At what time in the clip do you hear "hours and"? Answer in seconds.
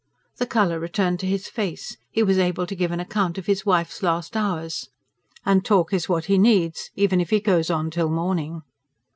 4.35-5.63